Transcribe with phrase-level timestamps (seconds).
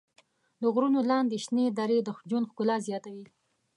[0.61, 3.25] د غرونو لاندې شنې درې د ژوند ښکلا زیاتوي.